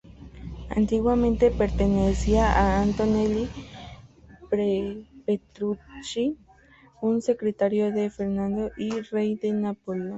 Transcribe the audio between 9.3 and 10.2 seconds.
de Nápoles.